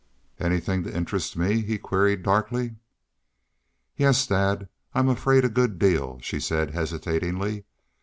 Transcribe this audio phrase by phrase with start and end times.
[0.39, 2.73] "Anythin' to interest me?" he queried, darkly.
[3.95, 7.65] "Yes, dad, I'm afraid a good deal," she said, hesitatingly.